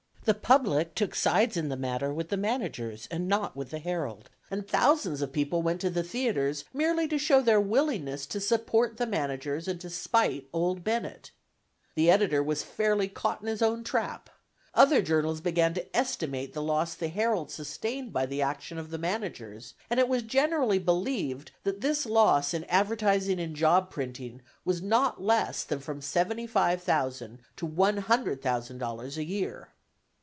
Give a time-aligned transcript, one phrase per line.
[0.23, 4.67] The public took sides in the matter with the managers and against the Herald, and
[4.67, 9.07] thousands of people went to the theatres merely to show their willingness to support the
[9.07, 11.31] managers and to spite "Old Bennett."
[11.95, 14.29] The editor was fairly caught in his own trap;
[14.75, 18.99] other journals began to estimate the loss the Herald sustained by the action of the
[18.99, 24.83] managers, and it was generally believed that this loss in advertising and job printing was
[24.83, 29.69] not less than from $75,000 to $100,000 a year.